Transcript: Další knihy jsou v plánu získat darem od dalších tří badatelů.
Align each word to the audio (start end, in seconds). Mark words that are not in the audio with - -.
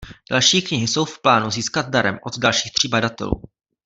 Další 0.31 0.61
knihy 0.61 0.87
jsou 0.87 1.05
v 1.05 1.21
plánu 1.21 1.51
získat 1.51 1.89
darem 1.89 2.19
od 2.23 2.37
dalších 2.39 2.73
tří 2.73 2.87
badatelů. 2.87 3.41